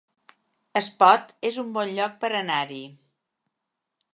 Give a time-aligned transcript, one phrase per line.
[0.79, 2.81] Espot es un bon lloc per anar-hi